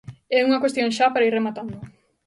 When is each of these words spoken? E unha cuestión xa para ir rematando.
E 0.35 0.37
unha 0.47 0.61
cuestión 0.63 0.89
xa 0.97 1.05
para 1.11 1.27
ir 1.27 1.33
rematando. 1.37 1.77